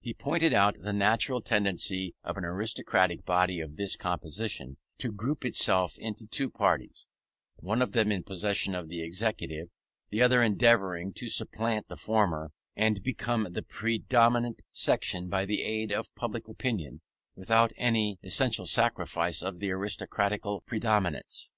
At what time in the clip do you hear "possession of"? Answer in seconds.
8.22-8.88